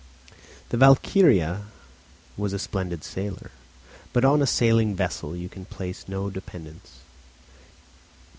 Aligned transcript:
The 0.69 0.77
Valkyria 0.77 1.67
was 2.35 2.53
a 2.53 2.57
splendid 2.57 3.03
sailer, 3.03 3.51
but 4.13 4.25
on 4.25 4.41
a 4.41 4.47
sailing 4.47 4.95
vessel 4.95 5.35
you 5.35 5.47
can 5.47 5.65
place 5.65 6.07
no 6.07 6.31
dependence. 6.31 7.01